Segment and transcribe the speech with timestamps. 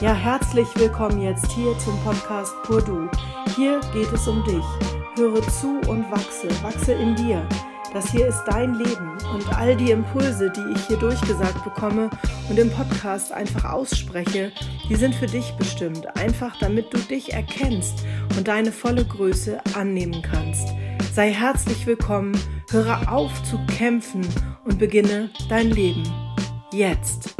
[0.00, 3.08] Ja, herzlich willkommen jetzt hier zum Podcast Pur Du.
[3.54, 4.64] Hier geht es um dich.
[5.16, 7.46] Höre zu und wachse, wachse in dir.
[7.92, 12.10] Das hier ist dein Leben und all die Impulse, die ich hier durchgesagt bekomme
[12.50, 14.50] und im Podcast einfach ausspreche,
[14.88, 18.04] die sind für dich bestimmt, einfach damit du dich erkennst
[18.36, 20.74] und deine volle Größe annehmen kannst.
[21.14, 22.36] Sei herzlich willkommen,
[22.72, 24.26] höre auf zu kämpfen
[24.64, 26.02] und beginne dein Leben.
[26.72, 27.33] Jetzt.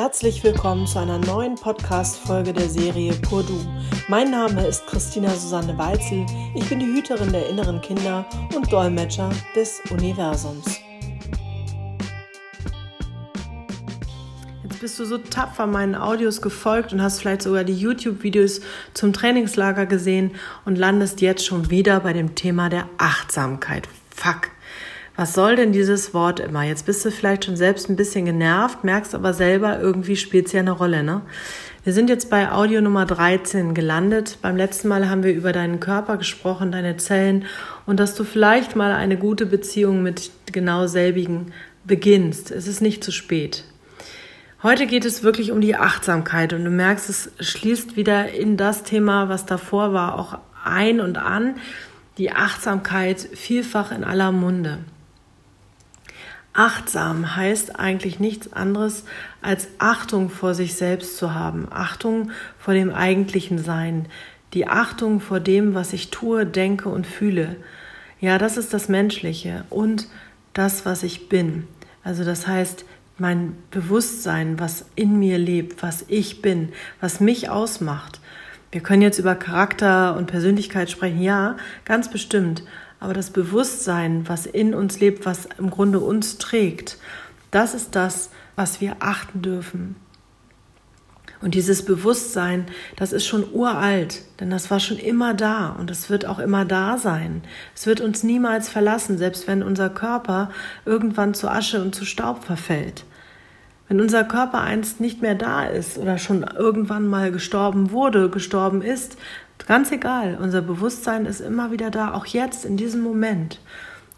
[0.00, 3.58] Herzlich willkommen zu einer neuen Podcast-Folge der Serie Pur Du.
[4.06, 6.24] Mein Name ist Christina Susanne Weitzel.
[6.54, 10.78] Ich bin die Hüterin der inneren Kinder und Dolmetscher des Universums.
[14.62, 18.60] Jetzt bist du so tapfer meinen Audios gefolgt und hast vielleicht sogar die YouTube-Videos
[18.94, 23.88] zum Trainingslager gesehen und landest jetzt schon wieder bei dem Thema der Achtsamkeit.
[24.14, 24.50] Fuck.
[25.18, 26.62] Was soll denn dieses Wort immer?
[26.62, 30.52] Jetzt bist du vielleicht schon selbst ein bisschen genervt, merkst aber selber, irgendwie spielt es
[30.52, 31.22] ja eine Rolle, ne?
[31.82, 34.38] Wir sind jetzt bei Audio Nummer 13 gelandet.
[34.42, 37.46] Beim letzten Mal haben wir über deinen Körper gesprochen, deine Zellen
[37.84, 41.52] und dass du vielleicht mal eine gute Beziehung mit genau selbigen
[41.82, 42.52] beginnst.
[42.52, 43.64] Es ist nicht zu spät.
[44.62, 48.84] Heute geht es wirklich um die Achtsamkeit und du merkst, es schließt wieder in das
[48.84, 51.56] Thema, was davor war, auch ein und an.
[52.18, 54.78] Die Achtsamkeit vielfach in aller Munde.
[56.58, 59.04] Achtsam heißt eigentlich nichts anderes
[59.40, 64.06] als Achtung vor sich selbst zu haben, Achtung vor dem eigentlichen Sein,
[64.54, 67.54] die Achtung vor dem, was ich tue, denke und fühle.
[68.20, 70.08] Ja, das ist das Menschliche und
[70.52, 71.68] das, was ich bin.
[72.02, 72.84] Also das heißt,
[73.18, 76.70] mein Bewusstsein, was in mir lebt, was ich bin,
[77.00, 78.20] was mich ausmacht.
[78.72, 82.64] Wir können jetzt über Charakter und Persönlichkeit sprechen, ja, ganz bestimmt.
[83.00, 86.98] Aber das Bewusstsein, was in uns lebt, was im Grunde uns trägt,
[87.50, 89.96] das ist das, was wir achten dürfen.
[91.40, 92.66] Und dieses Bewusstsein,
[92.96, 96.64] das ist schon uralt, denn das war schon immer da und es wird auch immer
[96.64, 97.42] da sein.
[97.76, 100.50] Es wird uns niemals verlassen, selbst wenn unser Körper
[100.84, 103.04] irgendwann zu Asche und zu Staub verfällt.
[103.86, 108.82] Wenn unser Körper einst nicht mehr da ist oder schon irgendwann mal gestorben wurde, gestorben
[108.82, 109.16] ist,
[109.66, 113.60] Ganz egal, unser Bewusstsein ist immer wieder da, auch jetzt in diesem Moment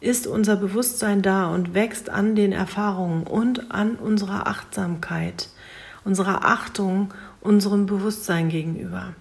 [0.00, 5.48] ist unser Bewusstsein da und wächst an den Erfahrungen und an unserer Achtsamkeit,
[6.04, 9.14] unserer Achtung unserem Bewusstsein gegenüber.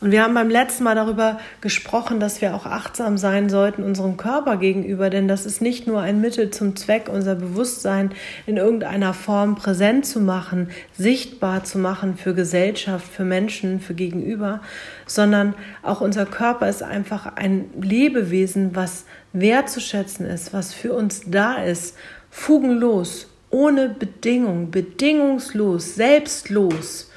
[0.00, 4.18] Und wir haben beim letzten Mal darüber gesprochen, dass wir auch achtsam sein sollten unserem
[4.18, 8.10] Körper gegenüber, denn das ist nicht nur ein Mittel zum Zweck, unser Bewusstsein
[8.46, 10.68] in irgendeiner Form präsent zu machen,
[10.98, 14.60] sichtbar zu machen für Gesellschaft, für Menschen, für Gegenüber,
[15.06, 21.54] sondern auch unser Körper ist einfach ein Lebewesen, was wertzuschätzen ist, was für uns da
[21.56, 21.96] ist,
[22.30, 27.10] fugenlos, ohne Bedingung, bedingungslos, selbstlos.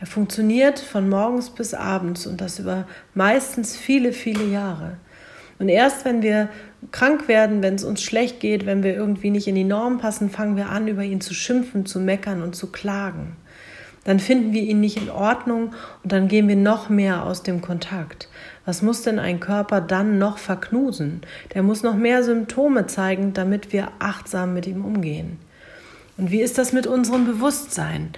[0.00, 4.96] Er funktioniert von morgens bis abends und das über meistens viele, viele Jahre.
[5.58, 6.48] Und erst wenn wir
[6.92, 10.30] krank werden, wenn es uns schlecht geht, wenn wir irgendwie nicht in die Norm passen,
[10.30, 13.36] fangen wir an, über ihn zu schimpfen, zu meckern und zu klagen.
[14.04, 17.60] Dann finden wir ihn nicht in Ordnung und dann gehen wir noch mehr aus dem
[17.60, 18.28] Kontakt.
[18.64, 21.22] Was muss denn ein Körper dann noch verknusen?
[21.54, 25.38] Der muss noch mehr Symptome zeigen, damit wir achtsam mit ihm umgehen.
[26.16, 28.10] Und wie ist das mit unserem Bewusstsein?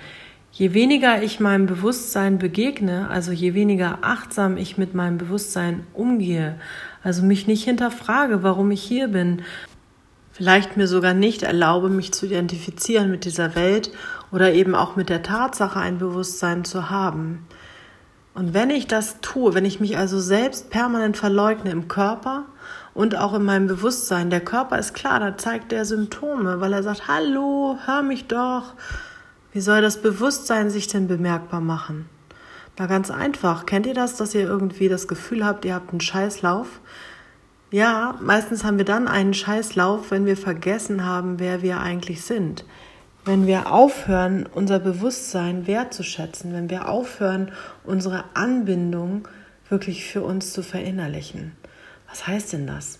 [0.52, 6.56] Je weniger ich meinem Bewusstsein begegne, also je weniger achtsam ich mit meinem Bewusstsein umgehe,
[7.04, 9.42] also mich nicht hinterfrage, warum ich hier bin,
[10.32, 13.92] vielleicht mir sogar nicht erlaube, mich zu identifizieren mit dieser Welt
[14.32, 17.46] oder eben auch mit der Tatsache, ein Bewusstsein zu haben.
[18.34, 22.44] Und wenn ich das tue, wenn ich mich also selbst permanent verleugne im Körper
[22.94, 26.82] und auch in meinem Bewusstsein, der Körper ist klar, da zeigt der Symptome, weil er
[26.82, 28.74] sagt, hallo, hör mich doch,
[29.52, 32.08] wie soll das Bewusstsein sich denn bemerkbar machen?
[32.78, 33.66] Na ganz einfach.
[33.66, 36.80] Kennt ihr das, dass ihr irgendwie das Gefühl habt, ihr habt einen Scheißlauf?
[37.70, 42.64] Ja, meistens haben wir dann einen Scheißlauf, wenn wir vergessen haben, wer wir eigentlich sind.
[43.26, 47.52] Wenn wir aufhören, unser Bewusstsein wertzuschätzen, wenn wir aufhören,
[47.84, 49.28] unsere Anbindung
[49.68, 51.52] wirklich für uns zu verinnerlichen.
[52.08, 52.99] Was heißt denn das?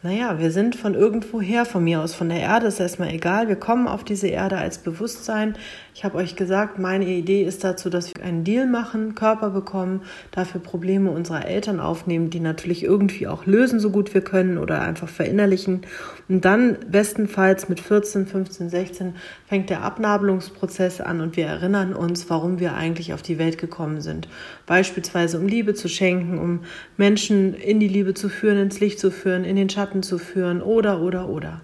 [0.00, 3.48] Naja, wir sind von irgendwoher, von mir aus, von der Erde, ist erstmal egal.
[3.48, 5.56] Wir kommen auf diese Erde als Bewusstsein.
[5.92, 10.02] Ich habe euch gesagt, meine Idee ist dazu, dass wir einen Deal machen, Körper bekommen,
[10.30, 14.82] dafür Probleme unserer Eltern aufnehmen, die natürlich irgendwie auch lösen, so gut wir können oder
[14.82, 15.80] einfach verinnerlichen.
[16.28, 19.14] Und dann bestenfalls mit 14, 15, 16
[19.48, 24.00] fängt der Abnabelungsprozess an und wir erinnern uns, warum wir eigentlich auf die Welt gekommen
[24.00, 24.28] sind.
[24.66, 26.60] Beispielsweise um Liebe zu schenken, um
[26.96, 30.62] Menschen in die Liebe zu führen, ins Licht zu führen, in den Schatten zu führen
[30.62, 31.60] oder, oder, oder.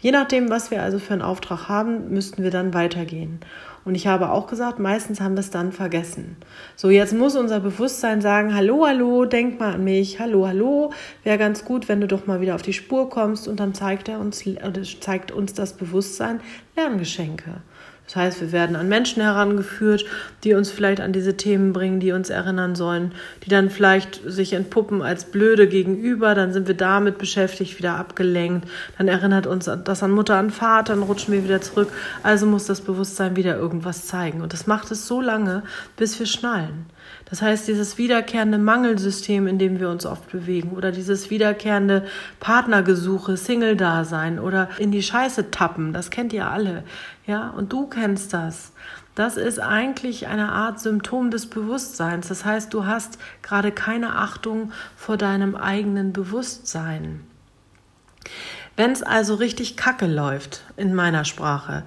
[0.00, 3.40] Je nachdem, was wir also für einen Auftrag haben, müssten wir dann weitergehen.
[3.86, 6.36] Und ich habe auch gesagt, meistens haben wir es dann vergessen.
[6.74, 10.92] So, jetzt muss unser Bewusstsein sagen, hallo, hallo, denk mal an mich, hallo, hallo,
[11.22, 14.08] wäre ganz gut, wenn du doch mal wieder auf die Spur kommst und dann zeigt
[14.08, 16.40] er uns, oder zeigt uns das Bewusstsein
[16.74, 17.62] Lerngeschenke.
[18.06, 20.04] Das heißt, wir werden an Menschen herangeführt,
[20.44, 23.12] die uns vielleicht an diese Themen bringen, die uns erinnern sollen,
[23.44, 28.68] die dann vielleicht sich entpuppen als blöde gegenüber, dann sind wir damit beschäftigt, wieder abgelenkt,
[28.96, 31.88] dann erinnert uns das an Mutter, an Vater, dann rutschen wir wieder zurück.
[32.22, 34.40] Also muss das Bewusstsein wieder irgendwas zeigen.
[34.40, 35.64] Und das macht es so lange,
[35.96, 36.86] bis wir schnallen.
[37.28, 42.06] Das heißt, dieses wiederkehrende Mangelsystem, in dem wir uns oft bewegen, oder dieses wiederkehrende
[42.40, 46.84] Partnergesuche, Single-Dasein oder in die Scheiße tappen, das kennt ihr alle.
[47.26, 48.72] Ja, und du kennst das.
[49.16, 52.28] Das ist eigentlich eine Art Symptom des Bewusstseins.
[52.28, 57.22] Das heißt, du hast gerade keine Achtung vor deinem eigenen Bewusstsein.
[58.76, 61.84] Wenn es also richtig kacke läuft in meiner Sprache,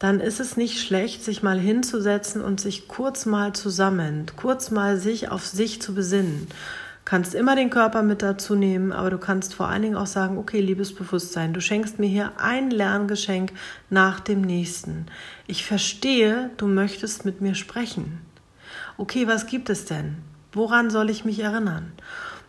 [0.00, 4.96] dann ist es nicht schlecht, sich mal hinzusetzen und sich kurz mal zusammen, kurz mal
[4.96, 6.48] sich auf sich zu besinnen.
[7.04, 10.38] Kannst immer den Körper mit dazu nehmen, aber du kannst vor allen Dingen auch sagen,
[10.38, 13.52] okay, liebes Bewusstsein, du schenkst mir hier ein Lerngeschenk
[13.90, 15.06] nach dem nächsten.
[15.46, 18.22] Ich verstehe, du möchtest mit mir sprechen.
[18.96, 20.16] Okay, was gibt es denn?
[20.52, 21.92] Woran soll ich mich erinnern?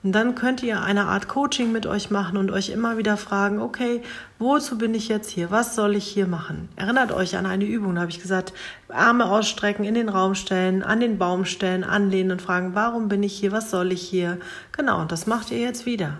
[0.03, 3.59] Und dann könnt ihr eine Art Coaching mit euch machen und euch immer wieder fragen,
[3.59, 4.01] okay,
[4.39, 5.51] wozu bin ich jetzt hier?
[5.51, 6.69] Was soll ich hier machen?
[6.75, 8.51] Erinnert euch an eine Übung, da habe ich gesagt,
[8.89, 13.21] Arme ausstrecken, in den Raum stellen, an den Baum stellen, anlehnen und fragen, warum bin
[13.21, 13.51] ich hier?
[13.51, 14.39] Was soll ich hier?
[14.71, 16.17] Genau, und das macht ihr jetzt wieder.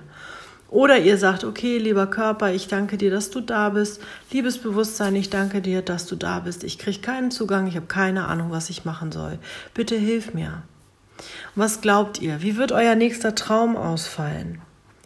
[0.69, 4.01] Oder ihr sagt, okay, lieber Körper, ich danke dir, dass du da bist.
[4.31, 6.63] Liebes Bewusstsein, ich danke dir, dass du da bist.
[6.63, 9.37] Ich kriege keinen Zugang, ich habe keine Ahnung, was ich machen soll.
[9.73, 10.63] Bitte hilf mir.
[11.55, 12.41] Was glaubt ihr?
[12.41, 14.61] Wie wird euer nächster Traum ausfallen?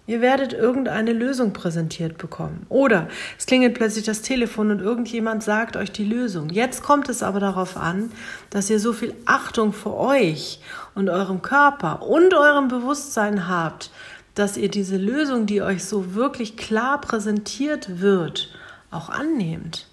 [0.07, 2.67] Ihr werdet irgendeine Lösung präsentiert bekommen.
[2.69, 3.07] Oder
[3.39, 6.49] es klingelt plötzlich das Telefon und irgendjemand sagt euch die Lösung.
[6.49, 8.11] Jetzt kommt es aber darauf an,
[8.51, 10.59] dass ihr so viel Achtung vor euch
[10.93, 13.89] und eurem Körper und eurem Bewusstsein habt,
[14.35, 18.49] dass ihr diese Lösung, die euch so wirklich klar präsentiert wird,
[18.91, 19.87] auch annehmt.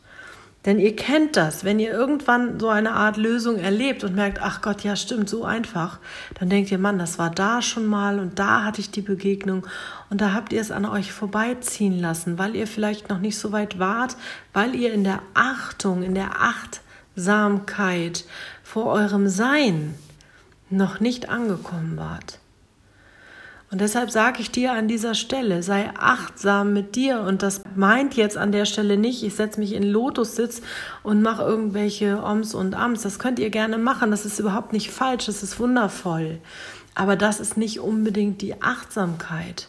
[0.65, 4.63] Denn ihr kennt das, wenn ihr irgendwann so eine Art Lösung erlebt und merkt, ach
[4.63, 5.99] Gott, ja stimmt, so einfach,
[6.39, 9.67] dann denkt ihr, Mann, das war da schon mal und da hatte ich die Begegnung
[10.09, 13.51] und da habt ihr es an euch vorbeiziehen lassen, weil ihr vielleicht noch nicht so
[13.51, 14.17] weit wart,
[14.53, 16.31] weil ihr in der Achtung, in der
[17.17, 18.25] Achtsamkeit
[18.63, 19.95] vor eurem Sein
[20.71, 22.39] noch nicht angekommen wart.
[23.73, 27.21] Und deshalb sage ich dir an dieser Stelle, sei achtsam mit dir.
[27.21, 30.61] Und das meint jetzt an der Stelle nicht, ich setze mich in Lotussitz
[31.03, 33.01] und mache irgendwelche Oms und Ams.
[33.01, 34.11] Das könnt ihr gerne machen.
[34.11, 35.25] Das ist überhaupt nicht falsch.
[35.25, 36.39] Das ist wundervoll.
[36.95, 39.69] Aber das ist nicht unbedingt die Achtsamkeit.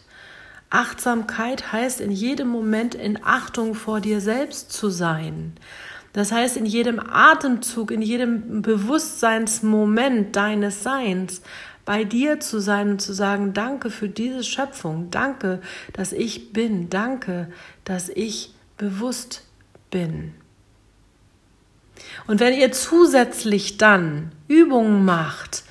[0.68, 5.54] Achtsamkeit heißt in jedem Moment in Achtung vor dir selbst zu sein.
[6.12, 11.40] Das heißt, in jedem Atemzug, in jedem Bewusstseinsmoment deines Seins
[11.84, 15.60] bei dir zu sein und zu sagen, danke für diese Schöpfung, danke,
[15.92, 17.48] dass ich bin, danke,
[17.84, 19.42] dass ich bewusst
[19.90, 20.34] bin.
[22.26, 25.64] Und wenn ihr zusätzlich dann Übungen macht,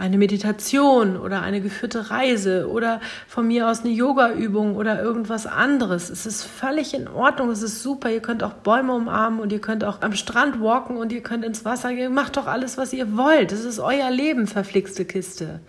[0.00, 6.08] eine Meditation oder eine geführte Reise oder von mir aus eine Yoga-Übung oder irgendwas anderes.
[6.08, 8.10] Es ist völlig in Ordnung, es ist super.
[8.10, 11.44] Ihr könnt auch Bäume umarmen und ihr könnt auch am Strand walken und ihr könnt
[11.44, 12.14] ins Wasser gehen.
[12.14, 13.52] Macht doch alles, was ihr wollt.
[13.52, 15.60] Es ist euer Leben, verflixte Kiste.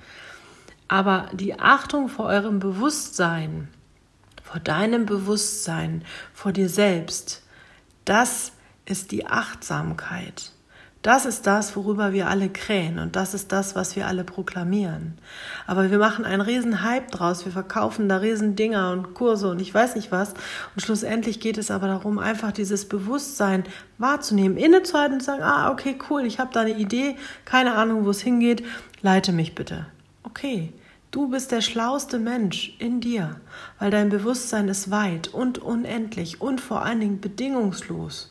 [0.88, 3.68] Aber die Achtung vor eurem Bewusstsein,
[4.44, 7.44] vor deinem Bewusstsein, vor dir selbst,
[8.06, 8.54] das
[8.86, 10.54] ist die Achtsamkeit.
[11.02, 15.18] Das ist das, worüber wir alle krähen und das ist das, was wir alle proklamieren.
[15.66, 19.60] Aber wir machen einen riesen Hype draus, wir verkaufen da riesen Dinger und Kurse und
[19.62, 20.36] ich weiß nicht was.
[20.76, 23.64] Und schlussendlich geht es aber darum, einfach dieses Bewusstsein
[23.98, 27.16] wahrzunehmen, innezuhalten und zu sagen, ah, okay, cool, ich habe da eine Idee,
[27.46, 28.64] keine Ahnung, wo es hingeht,
[29.02, 29.88] leite mich bitte.
[30.24, 30.72] Okay,
[31.12, 33.42] Du bist der schlauste Mensch in dir,
[33.80, 38.30] weil dein Bewusstsein ist weit und unendlich und vor allen Dingen bedingungslos.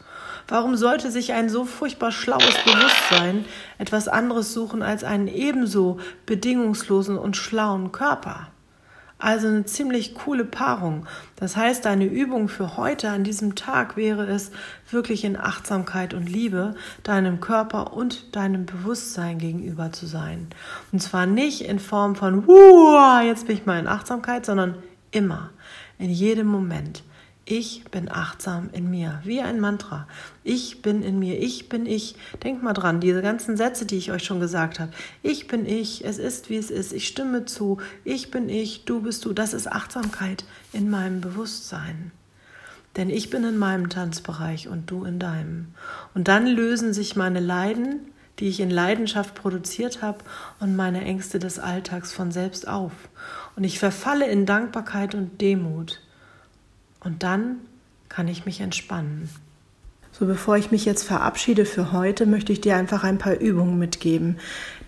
[0.51, 3.45] Warum sollte sich ein so furchtbar schlaues Bewusstsein
[3.79, 8.49] etwas anderes suchen als einen ebenso bedingungslosen und schlauen Körper?
[9.21, 11.07] Also eine ziemlich coole Paarung.
[11.37, 14.51] Das heißt, deine Übung für heute an diesem Tag wäre es,
[14.91, 20.49] wirklich in Achtsamkeit und Liebe deinem Körper und deinem Bewusstsein gegenüber zu sein.
[20.91, 22.45] Und zwar nicht in Form von,
[23.25, 24.75] jetzt bin ich mal in Achtsamkeit, sondern
[25.13, 25.51] immer,
[25.99, 27.05] in jedem Moment.
[27.45, 30.07] Ich bin achtsam in mir, wie ein Mantra.
[30.45, 32.15] Ich bin in mir, ich bin ich.
[32.45, 34.93] Denkt mal dran, diese ganzen Sätze, die ich euch schon gesagt habe.
[35.23, 39.01] Ich bin ich, es ist wie es ist, ich stimme zu, ich bin ich, du
[39.03, 39.33] bist du.
[39.33, 42.13] Das ist Achtsamkeit in meinem Bewusstsein.
[42.97, 45.75] Denn ich bin in meinem Tanzbereich und du in deinem.
[46.15, 50.19] Und dann lösen sich meine Leiden, die ich in Leidenschaft produziert habe,
[50.61, 52.93] und meine Ängste des Alltags von selbst auf.
[53.57, 56.01] Und ich verfalle in Dankbarkeit und Demut.
[57.01, 57.57] Und dann
[58.09, 59.29] kann ich mich entspannen.
[60.13, 63.79] So, bevor ich mich jetzt verabschiede für heute, möchte ich dir einfach ein paar Übungen
[63.79, 64.39] mitgeben.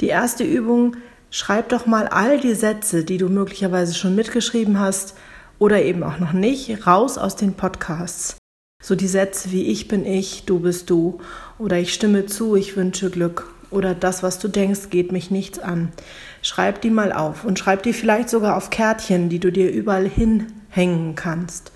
[0.00, 0.96] Die erste Übung,
[1.30, 5.16] schreib doch mal all die Sätze, die du möglicherweise schon mitgeschrieben hast
[5.58, 8.36] oder eben auch noch nicht, raus aus den Podcasts.
[8.82, 11.20] So die Sätze wie ich bin ich, du bist du
[11.58, 15.60] oder ich stimme zu, ich wünsche Glück oder das, was du denkst, geht mich nichts
[15.60, 15.92] an.
[16.42, 20.08] Schreib die mal auf und schreib die vielleicht sogar auf Kärtchen, die du dir überall
[20.08, 21.72] hinhängen kannst.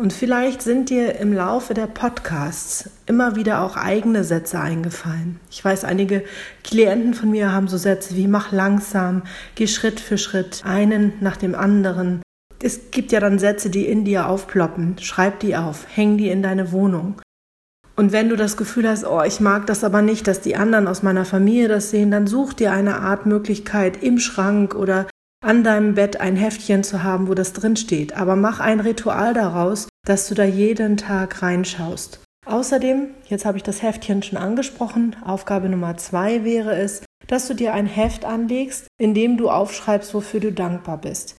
[0.00, 5.38] Und vielleicht sind dir im Laufe der Podcasts immer wieder auch eigene Sätze eingefallen.
[5.50, 6.24] Ich weiß, einige
[6.64, 9.24] Klienten von mir haben so Sätze wie mach langsam,
[9.56, 12.22] geh Schritt für Schritt, einen nach dem anderen.
[12.62, 14.96] Es gibt ja dann Sätze, die in dir aufploppen.
[15.00, 17.20] Schreib die auf, häng die in deine Wohnung.
[17.94, 20.88] Und wenn du das Gefühl hast, oh, ich mag das aber nicht, dass die anderen
[20.88, 25.08] aus meiner Familie das sehen, dann such dir eine Art Möglichkeit im Schrank oder
[25.42, 28.16] an deinem Bett ein Heftchen zu haben, wo das drin steht.
[28.16, 32.20] Aber mach ein Ritual daraus, dass du da jeden Tag reinschaust.
[32.46, 37.54] Außerdem, jetzt habe ich das Heftchen schon angesprochen, Aufgabe Nummer zwei wäre es, dass du
[37.54, 41.36] dir ein Heft anlegst, in dem du aufschreibst, wofür du dankbar bist.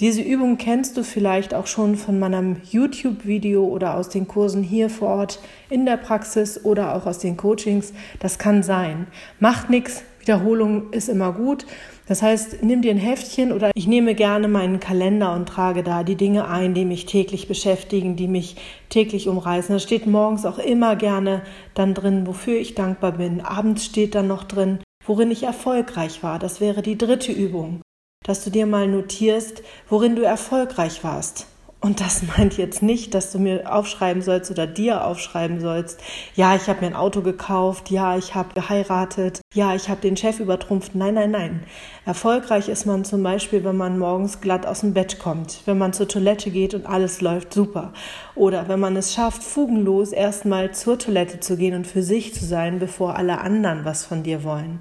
[0.00, 4.90] Diese Übung kennst du vielleicht auch schon von meinem YouTube-Video oder aus den Kursen hier
[4.90, 7.92] vor Ort in der Praxis oder auch aus den Coachings.
[8.18, 9.06] Das kann sein.
[9.38, 11.66] Macht nichts, Wiederholung ist immer gut.
[12.06, 16.02] Das heißt, nimm dir ein Heftchen oder ich nehme gerne meinen Kalender und trage da
[16.02, 18.56] die Dinge ein, die mich täglich beschäftigen, die mich
[18.88, 19.74] täglich umreißen.
[19.74, 21.42] Da steht morgens auch immer gerne
[21.74, 23.40] dann drin, wofür ich dankbar bin.
[23.40, 26.38] Abends steht dann noch drin, worin ich erfolgreich war.
[26.38, 27.82] Das wäre die dritte Übung,
[28.24, 31.51] dass du dir mal notierst, worin du erfolgreich warst.
[31.82, 36.00] Und das meint jetzt nicht, dass du mir aufschreiben sollst oder dir aufschreiben sollst,
[36.36, 40.16] ja, ich habe mir ein Auto gekauft, ja, ich habe geheiratet, ja, ich habe den
[40.16, 40.94] Chef übertrumpft.
[40.94, 41.64] Nein, nein, nein.
[42.06, 45.92] Erfolgreich ist man zum Beispiel, wenn man morgens glatt aus dem Bett kommt, wenn man
[45.92, 47.92] zur Toilette geht und alles läuft super.
[48.36, 52.44] Oder wenn man es schafft, fugenlos erstmal zur Toilette zu gehen und für sich zu
[52.44, 54.78] sein, bevor alle anderen was von dir wollen.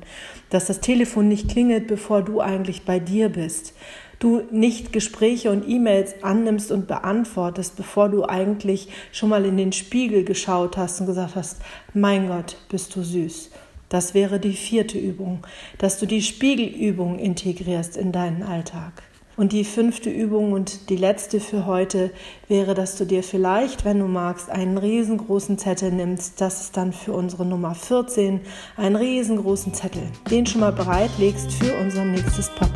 [0.52, 3.74] Dass das Telefon nicht klingelt, bevor du eigentlich bei dir bist
[4.22, 9.74] du nicht Gespräche und E-Mails annimmst und beantwortest, bevor du eigentlich schon mal in den
[9.74, 11.62] Spiegel geschaut hast und gesagt hast,
[11.94, 13.50] mein Gott, bist du süß.
[13.90, 15.46] Das wäre die vierte Übung,
[15.78, 19.04] dass du die Spiegelübung integrierst in deinen Alltag.
[19.38, 22.12] Und die fünfte Übung und die letzte für heute
[22.48, 26.40] wäre, dass du dir vielleicht, wenn du magst, einen riesengroßen Zettel nimmst.
[26.40, 28.42] Das ist dann für unsere Nummer 14,
[28.78, 32.71] einen riesengroßen Zettel, den schon mal bereitlegst für unser nächstes Podcast.